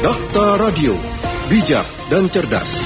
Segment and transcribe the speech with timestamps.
[0.00, 0.96] Dakta Radio,
[1.52, 2.80] bijak dan cerdas.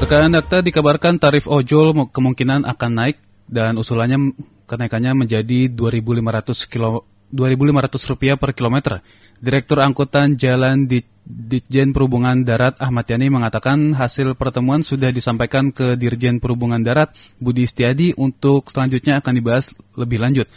[0.00, 4.32] Rekan Dakta dikabarkan tarif ojol kemungkinan akan naik dan usulannya
[4.64, 9.04] kenaikannya menjadi 2.500 kilo 2.500 rupiah per kilometer.
[9.36, 15.92] Direktur Angkutan Jalan di Ditjen Perhubungan Darat Ahmad Yani mengatakan hasil pertemuan sudah disampaikan ke
[16.00, 20.48] Dirjen Perhubungan Darat Budi Setiadi untuk selanjutnya akan dibahas lebih lanjut.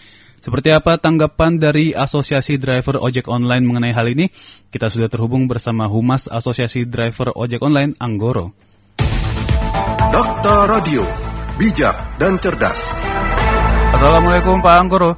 [0.41, 4.25] Seperti apa tanggapan dari Asosiasi Driver Ojek Online mengenai hal ini?
[4.73, 8.49] Kita sudah terhubung bersama Humas Asosiasi Driver Ojek Online, Anggoro.
[10.09, 11.05] Dokter Radio,
[11.61, 12.97] bijak dan cerdas.
[13.93, 15.13] Assalamualaikum Pak Anggoro.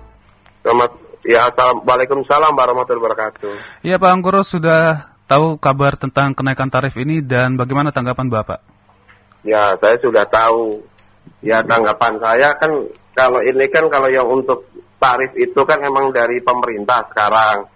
[0.59, 0.91] Selamat,
[1.23, 3.53] ya Assalamualaikum warahmatullahi wabarakatuh.
[3.79, 8.59] Ya Pak Anggoro sudah tahu kabar tentang kenaikan tarif ini dan bagaimana tanggapan Bapak?
[9.47, 10.83] Ya saya sudah tahu.
[11.39, 14.67] Ya tanggapan saya kan kalau ini kan kalau yang untuk
[15.03, 17.67] tarif itu kan emang dari pemerintah sekarang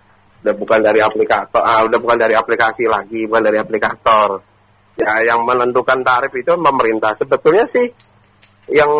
[0.47, 4.39] udah bukan dari aplikator ah, udah bukan dari aplikasi lagi bukan dari aplikator
[4.95, 7.87] ya yang menentukan tarif itu pemerintah sebetulnya sih
[8.71, 8.91] yang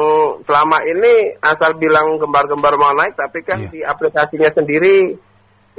[0.44, 3.72] selama ini asal bilang gembar-gembar mau naik tapi kan yeah.
[3.72, 5.16] di aplikasinya sendiri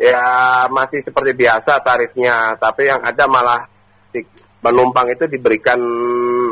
[0.00, 0.24] ya
[0.72, 3.60] masih seperti biasa tarifnya tapi yang ada malah
[4.12, 4.24] si
[4.64, 5.80] penumpang itu diberikan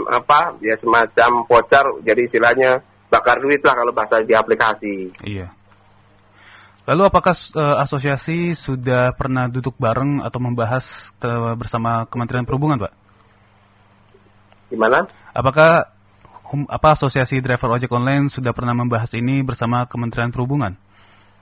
[0.08, 2.70] apa ya semacam voucher jadi istilahnya
[3.10, 4.94] bakar duit lah kalau bahasa di aplikasi.
[5.24, 5.55] Iya.
[6.86, 11.10] Lalu apakah uh, asosiasi sudah pernah duduk bareng atau membahas
[11.58, 12.92] bersama Kementerian Perhubungan, Pak?
[14.70, 15.06] Gimana?
[15.34, 15.90] Apakah
[16.50, 20.78] hum, apa asosiasi driver ojek online sudah pernah membahas ini bersama Kementerian Perhubungan?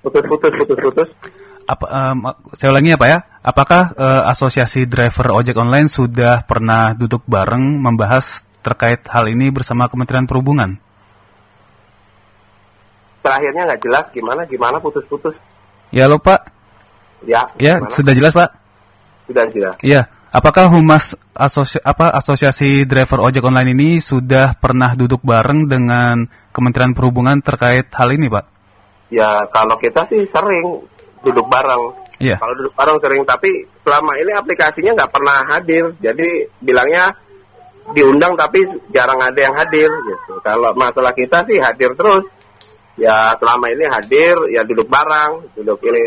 [0.01, 1.09] Putus-putus, putus-putus.
[1.65, 3.19] Apa, um, saya ulangi apa ya?
[3.41, 9.89] Apakah uh, asosiasi driver ojek online sudah pernah duduk bareng membahas terkait hal ini bersama
[9.93, 10.81] Kementerian Perhubungan?
[13.25, 15.33] Terakhirnya nggak jelas gimana gimana putus-putus.
[15.89, 16.45] Ya lo Pak.
[17.25, 17.49] Ya.
[17.57, 17.95] Ya gimana?
[17.97, 18.51] sudah jelas Pak.
[19.25, 19.75] Sudah jelas.
[19.81, 20.05] Iya.
[20.35, 26.91] Apakah humas asosi apa asosiasi driver ojek online ini sudah pernah duduk bareng dengan Kementerian
[26.91, 28.45] Perhubungan terkait hal ini Pak?
[29.15, 30.85] Ya kalau kita sih sering
[31.23, 32.03] duduk bareng.
[32.19, 32.43] Iya.
[32.43, 33.51] Kalau duduk bareng sering tapi
[33.87, 35.95] selama ini aplikasinya nggak pernah hadir.
[36.03, 37.15] Jadi bilangnya
[37.95, 40.35] diundang tapi jarang ada yang hadir gitu.
[40.43, 42.27] Kalau masalah kita sih hadir terus
[42.95, 46.03] ya selama ini hadir ya duduk barang duduk ini.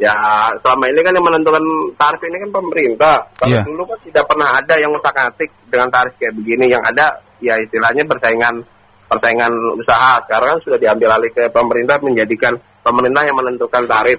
[0.00, 0.14] Ya
[0.58, 1.62] selama ini kan yang menentukan
[1.94, 3.16] tarif ini kan pemerintah.
[3.38, 3.64] Kalau yeah.
[3.66, 6.74] dulu kan tidak pernah ada yang utak atik dengan tarif kayak begini.
[6.74, 7.06] Yang ada
[7.38, 8.66] ya istilahnya persaingan
[9.06, 10.18] persaingan usaha.
[10.26, 14.18] Sekarang kan sudah diambil alih ke pemerintah menjadikan pemerintah yang menentukan tarif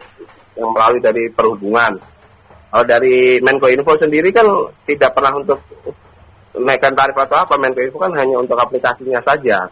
[0.56, 2.00] yang melalui dari perhubungan.
[2.74, 4.48] Kalau dari Menko Info sendiri kan
[4.88, 5.60] tidak pernah untuk
[6.56, 7.60] naikkan tarif atau apa.
[7.60, 9.68] Menko Info kan hanya untuk aplikasinya saja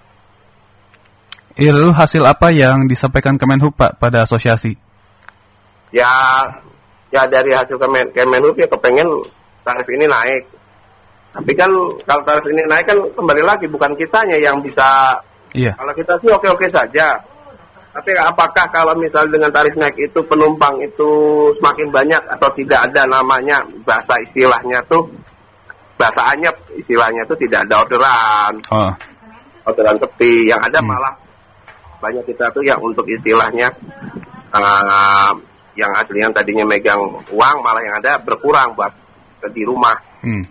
[1.59, 4.71] Iya, lalu hasil apa yang disampaikan Kemenhub Pak pada asosiasi?
[5.91, 6.07] Ya,
[7.11, 9.07] ya dari hasil Kemen, Kemenhub ya kepengen
[9.67, 10.43] tarif ini naik.
[11.31, 11.71] Tapi kan
[12.07, 15.19] kalau tarif ini naik kan kembali lagi bukan kitanya yang bisa.
[15.51, 15.75] Iya.
[15.75, 17.19] Kalau kita sih oke-oke saja.
[17.91, 21.11] Tapi apakah kalau misalnya dengan tarif naik itu penumpang itu
[21.59, 25.03] semakin banyak atau tidak ada namanya bahasa istilahnya tuh
[25.99, 28.53] bahasa anyep istilahnya tuh tidak ada orderan.
[28.71, 28.91] Oh.
[29.67, 30.87] Orderan tepi yang ada hmm.
[30.87, 31.13] malah
[32.01, 33.69] banyak kita tuh yang untuk istilahnya
[34.51, 35.31] uh,
[35.77, 36.99] yang aslinya tadinya megang
[37.31, 38.91] uang malah yang ada berkurang buat
[39.53, 39.95] di rumah.
[40.21, 40.43] Hmm.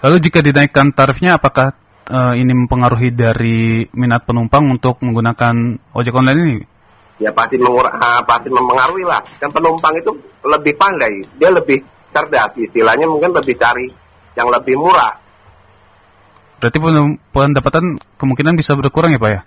[0.00, 1.76] Lalu jika dinaikkan tarifnya apakah
[2.08, 6.56] uh, ini mempengaruhi dari minat penumpang untuk menggunakan ojek online ini?
[7.20, 9.20] Ya pasti mengurang, uh, pasti mempengaruhi lah.
[9.36, 10.08] Dan penumpang itu
[10.40, 13.86] lebih pandai, dia lebih cerdas istilahnya mungkin lebih cari
[14.34, 15.12] yang lebih murah.
[16.60, 16.78] Berarti
[17.32, 19.40] pendapatan kemungkinan bisa berkurang ya Pak ya?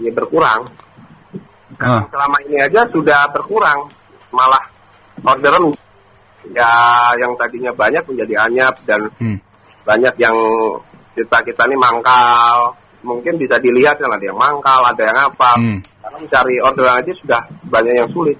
[0.00, 0.64] Ya berkurang.
[1.76, 2.08] Ah.
[2.08, 3.90] selama ini aja sudah berkurang,
[4.32, 4.64] malah
[5.26, 5.74] orderan
[6.54, 6.72] ya
[7.18, 9.36] yang tadinya banyak menjadi anyap dan hmm.
[9.82, 10.36] banyak yang
[11.16, 12.76] kita kita ini mangkal.
[13.06, 15.50] Mungkin bisa dilihat kan ada yang mangkal, ada yang apa.
[15.58, 15.78] Hmm.
[16.02, 18.38] Karena mencari orderan aja sudah banyak yang sulit.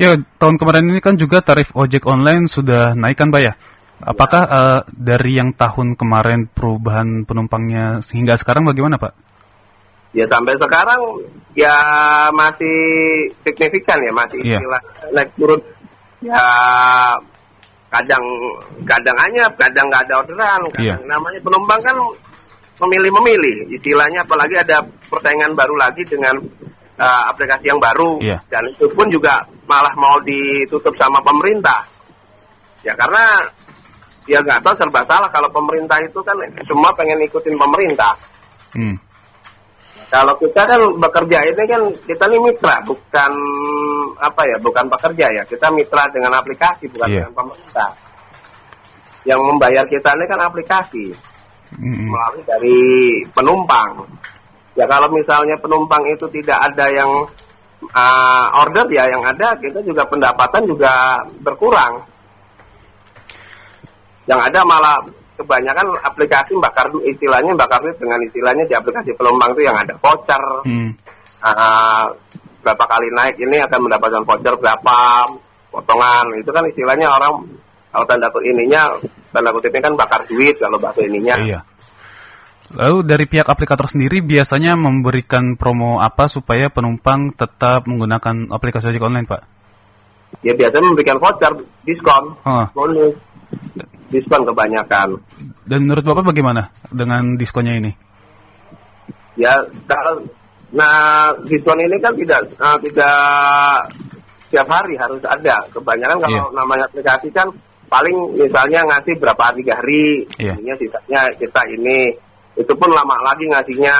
[0.00, 3.52] Ya, tahun kemarin ini kan juga tarif ojek online sudah naik kan, Pak ya?
[4.00, 4.56] Apakah ya.
[4.56, 9.29] uh, dari yang tahun kemarin perubahan penumpangnya sehingga sekarang bagaimana, Pak?
[10.10, 11.00] Ya sampai sekarang
[11.54, 11.76] ya
[12.34, 12.78] masih
[13.46, 14.58] signifikan ya masih yeah.
[14.58, 14.82] istilah
[15.14, 15.60] naik turun.
[16.20, 16.44] Ya
[17.90, 18.22] kadang
[18.86, 20.60] kadang hanya kadang nggak ada orderan.
[20.78, 20.98] Yeah.
[21.06, 21.96] namanya penumpang kan
[22.86, 23.70] memilih-memilih.
[23.78, 26.34] Istilahnya apalagi ada persaingan baru lagi dengan
[26.98, 28.18] uh, aplikasi yang baru.
[28.22, 28.40] Yeah.
[28.50, 31.86] dan itu pun juga malah mau ditutup sama pemerintah.
[32.82, 33.46] Ya karena
[34.26, 36.36] ya nggak tahu serba salah kalau pemerintah itu kan
[36.66, 38.14] semua pengen ikutin pemerintah.
[38.74, 38.98] Hmm
[40.10, 43.32] Kalau kita kan bekerja ini kan kita ini mitra, bukan
[44.18, 45.42] apa ya, bukan pekerja ya.
[45.46, 47.30] Kita mitra dengan aplikasi, bukan Iya.
[47.30, 47.90] dengan pemerintah.
[49.22, 51.04] Yang membayar kita ini kan aplikasi
[51.78, 52.10] Mm-mm.
[52.10, 52.78] melalui dari
[53.30, 54.02] penumpang.
[54.74, 57.10] Ya kalau misalnya penumpang itu tidak ada yang
[57.94, 62.02] uh, order ya yang ada kita juga pendapatan juga berkurang.
[64.26, 64.98] Yang ada malah
[65.40, 70.42] kebanyakan aplikasi bakar istilahnya bakar duit dengan istilahnya di aplikasi penumpang itu yang ada voucher
[70.68, 70.92] Hmm.
[71.40, 72.06] uh,
[72.60, 74.96] berapa kali naik ini akan mendapatkan voucher berapa
[75.72, 77.48] potongan itu kan istilahnya orang
[77.90, 78.92] kalau tanda kutip ininya
[79.32, 81.60] tanda kutipnya kan bakar duit kalau bahasa ininya Iya.
[82.70, 89.02] Lalu dari pihak aplikator sendiri biasanya memberikan promo apa supaya penumpang tetap menggunakan aplikasi ojek
[89.02, 89.42] online, Pak?
[90.46, 91.50] ya biasanya memberikan voucher
[91.82, 92.62] diskon Oh.
[92.70, 93.18] bonus
[94.10, 95.08] diskon kebanyakan
[95.64, 97.92] Dan menurut Bapak bagaimana dengan diskonnya ini?
[99.34, 99.56] ya
[99.88, 100.20] kalau
[100.70, 103.16] nah diskon ini kan tidak eh, tidak
[104.46, 106.54] setiap hari harus ada kebanyakan kalau Iya.
[106.54, 107.46] namanya aplikasi kan
[107.86, 112.10] paling misalnya ngasih berapa hari tiga hari ininya sisanya kita ini
[112.54, 113.94] itu pun lama lagi ngasihnya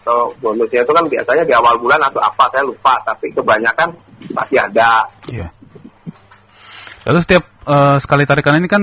[0.00, 3.90] atau bonusnya itu kan biasanya di awal bulan atau apa saya lupa tapi kebanyakan
[4.32, 5.46] pasti ada Iya.
[7.06, 8.82] Lalu setiap eh, sekali tarikan ini kan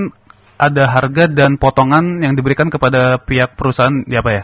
[0.57, 4.43] ada harga dan potongan yang diberikan kepada pihak perusahaan, ya Pak ya?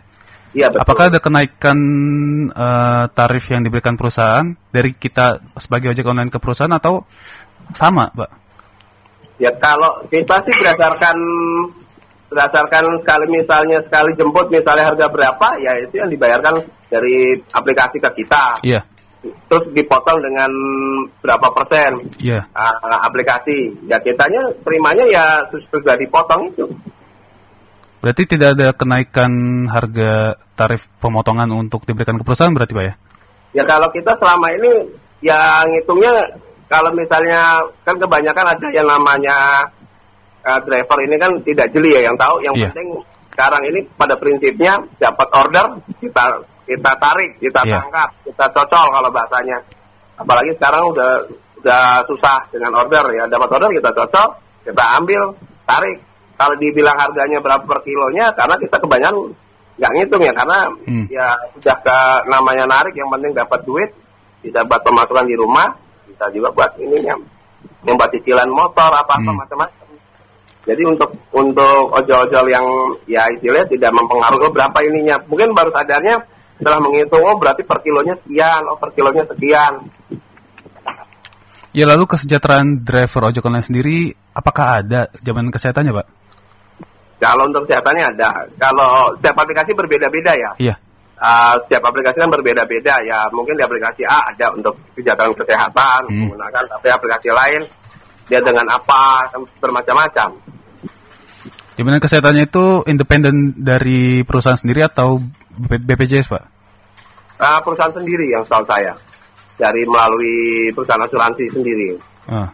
[0.53, 1.77] iya betul Apakah ada kenaikan
[2.53, 7.03] eh, tarif yang diberikan perusahaan dari kita sebagai ojek online ke perusahaan atau
[7.73, 8.31] sama, Pak?
[9.41, 11.17] Ya kalau kita sih berdasarkan
[12.33, 18.09] berdasarkan sekali misalnya sekali jemput misalnya harga berapa ya itu yang dibayarkan dari aplikasi ke
[18.25, 18.81] kita Iya,
[19.23, 20.51] terus dipotong dengan
[21.23, 22.43] berapa persen iya.
[22.51, 26.67] uh, aplikasi ya kitanya terimanya ya sus- sudah dipotong itu
[28.03, 29.31] Berarti tidak ada kenaikan
[29.71, 32.93] harga tarif pemotongan untuk diberikan ke perusahaan berarti, Pak ya?
[33.55, 34.71] ya kalau kita selama ini
[35.23, 36.11] ya ngitungnya
[36.67, 39.63] kalau misalnya kan kebanyakan ada yang namanya
[40.43, 42.75] uh, driver ini kan tidak jeli ya yang tahu yang Iya.
[42.75, 42.87] penting
[43.31, 45.65] sekarang ini pada prinsipnya dapat order
[46.03, 47.79] kita kita tarik kita Iya.
[47.81, 49.57] tangkap kita cocol kalau bahasanya
[50.15, 51.09] apalagi sekarang udah
[51.59, 54.27] udah susah dengan order ya dapat order kita cocol
[54.63, 55.21] kita ambil
[55.63, 55.97] tarik
[56.33, 59.15] kalau dibilang harganya berapa per kilonya karena kita kebanyakan
[59.73, 61.05] nggak ngitung ya karena Hmm.
[61.09, 63.89] ya sudah ke namanya narik yang penting dapat duit
[64.39, 65.71] bisa buat pemasukan di rumah
[66.05, 67.15] bisa juga buat ininya
[67.83, 69.35] yang buat cicilan motor apa apa Hmm.
[69.35, 69.81] macam-macam
[70.63, 72.63] jadi untuk untuk ojol-ojol yang
[73.03, 76.21] ya istilahnya tidak mempengaruhi berapa ininya mungkin baru sadarnya
[76.59, 79.73] setelah menghitung oh berarti per kilonya sekian oh per kilonya sekian
[81.73, 83.97] Ya lalu kesejahteraan driver ojek online sendiri
[84.37, 86.07] apakah ada jaminan kesehatannya, Pak?
[87.17, 88.29] kalau untuk kesehatannya ada
[88.59, 90.75] kalau setiap aplikasi berbeda-beda ya Iya.
[91.23, 96.27] Uh, setiap aplikasi kan berbeda-beda ya mungkin di aplikasi A ada untuk kesejahteraan kesehatan Hmm.
[96.27, 97.61] menggunakan tapi aplikasi lain
[98.27, 99.31] dia dengan apa
[99.63, 100.35] bermacam-macam
[101.73, 105.23] Jaminan kesehatannya itu independen dari perusahaan sendiri atau
[105.59, 106.43] BPJS, Pak?
[107.37, 108.93] Uh, perusahaan sendiri yang setahu saya
[109.57, 112.47] dari melalui perusahaan asuransi sendiri Ah.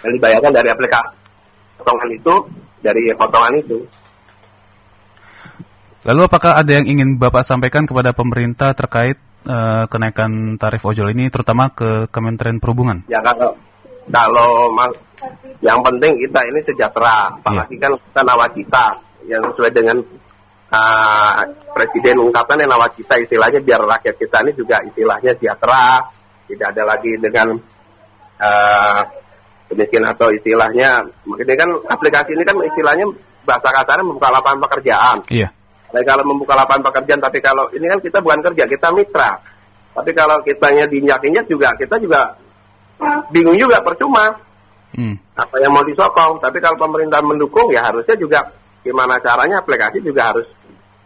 [0.00, 1.12] yang dibayarkan dari aplikasi
[1.76, 2.34] potongan itu
[2.80, 3.78] dari potongan itu
[6.04, 11.28] Lalu apakah ada yang ingin Bapak sampaikan kepada pemerintah terkait eh, kenaikan tarif ojol ini
[11.32, 13.04] terutama ke Kementerian Perhubungan?
[13.08, 13.52] ya kalau
[14.12, 14.92] kalau mas,
[15.64, 18.84] yang penting kita ini sejahtera apalagi kan kita nawacita
[19.24, 19.96] yang sesuai dengan
[20.74, 21.32] uh,
[21.70, 26.02] presiden ungkapkan yang nawacita istilahnya biar rakyat kita ini juga istilahnya sejahtera
[26.50, 27.54] tidak ada lagi dengan
[28.42, 29.02] uh,
[29.74, 33.06] atau istilahnya ini kan aplikasi ini kan istilahnya
[33.42, 35.50] bahasa kasarnya membuka lapangan pekerjaan Iya.
[35.94, 39.38] Nah, kalau membuka lapangan pekerjaan, tapi kalau ini kan kita bukan kerja, kita mitra.
[39.94, 42.34] Tapi kalau kitanya diinjak-injak juga, kita juga
[43.30, 44.26] bingung juga, percuma.
[44.98, 45.14] Hmm.
[45.38, 46.42] Apa yang mau disokong.
[46.42, 48.42] Tapi kalau pemerintah mendukung, ya harusnya juga
[48.82, 50.50] gimana caranya aplikasi juga harus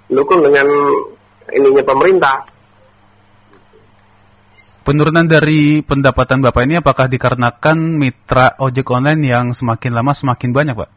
[0.08, 0.66] mendukung dengan
[1.52, 2.36] ininya pemerintah.
[4.84, 10.74] Penurunan dari pendapatan Bapak ini apakah dikarenakan mitra ojek online yang semakin lama semakin banyak,
[10.74, 10.90] Pak?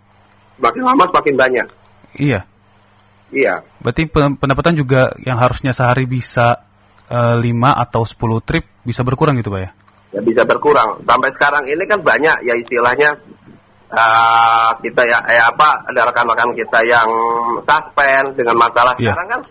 [0.64, 1.68] Semakin lama semakin banyak.
[2.16, 2.40] Iya.
[3.36, 3.64] Iya.
[3.84, 6.64] Berarti pe- pendapatan juga yang harusnya sehari bisa
[7.12, 7.44] eh, 5
[7.84, 9.72] atau 10 trip bisa berkurang gitu, Pak ya?
[10.12, 11.04] ya bisa berkurang.
[11.04, 13.16] Sampai sekarang ini kan banyak ya istilahnya
[13.92, 17.10] uh, kita ya eh, apa ada rekan-rekan kita yang
[17.68, 19.12] suspend dengan masalah Iya.
[19.14, 19.42] sekarang kan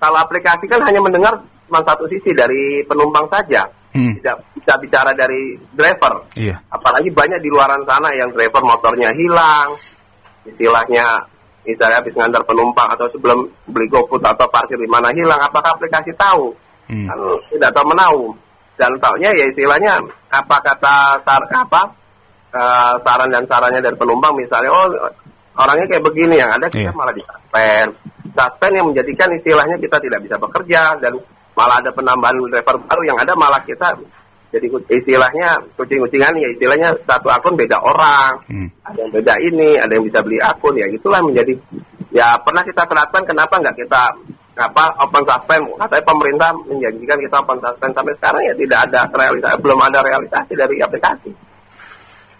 [0.00, 3.64] kalau aplikasi kan hanya mendengar cuma satu sisi dari penumpang saja.
[3.94, 4.10] Hmm.
[4.18, 6.28] Tidak bisa bicara dari driver.
[6.34, 6.60] Iya.
[6.68, 9.78] Apalagi banyak di luaran sana yang driver motornya hilang,
[10.44, 11.24] istilahnya
[11.64, 16.12] misalnya habis ngantar penumpang atau sebelum beli GoFood atau parkir di mana hilang, apakah aplikasi
[16.18, 16.52] tahu?
[16.90, 17.06] Hmm.
[17.08, 17.18] Kan
[17.54, 18.16] tidak tahu menau.
[18.74, 20.02] Dan taunya ya istilahnya
[20.34, 21.86] apa kata sar, apa
[22.54, 24.86] eh, saran dan sarannya dari penumpang misalnya oh
[25.54, 26.94] orangnya kayak begini yang ada kita Iya.
[26.94, 27.88] malah disuspend.
[28.34, 31.14] Suspend yang menjadikan istilahnya kita tidak bisa bekerja dan
[31.54, 33.94] malah ada penambahan driver baru yang ada malah kita
[34.50, 38.66] jadi istilahnya kucing-kucingan ya istilahnya satu akun beda orang Hmm.
[38.86, 41.54] ada yang beda ini, ada yang bisa beli akun ya itulah menjadi
[42.10, 44.02] ya pernah kita terapkan kenapa nggak kita
[44.54, 49.56] apa open suspend katanya pemerintah menjanjikan kita open suspend sampai sekarang ya tidak ada realisasi
[49.58, 51.30] belum ada realisasi dari aplikasi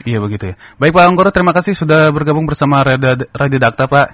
[0.04, 0.54] Iya begitu ya.
[0.76, 4.08] Baik Pak Anggoro, terima kasih sudah bergabung bersama Radio, Radio Dakta Pak.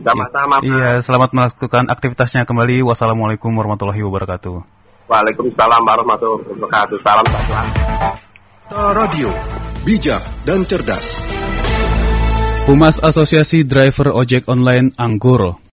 [0.00, 0.64] sama-sama Pak.
[0.64, 2.80] Iya, selamat melakukan aktivitasnya kembali.
[2.86, 4.56] Wassalamualaikum warahmatullahi wabarakatuh.
[5.08, 7.68] Waalaikumsalam warahmatullahi wabarakatuh salam sehat
[8.68, 9.32] Ta Radio,
[9.84, 11.24] bijak dan cerdas.
[12.68, 15.64] Humas Asosiasi Driver Ojek Online Anggoro